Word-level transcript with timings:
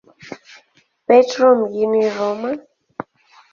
Petro 1.07 1.47
mjini 1.59 1.99
Roma. 2.17 2.49